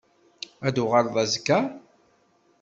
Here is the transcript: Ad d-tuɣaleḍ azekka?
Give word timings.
Ad 0.67 0.71
d-tuɣaleḍ 0.73 1.15
azekka? 1.23 1.59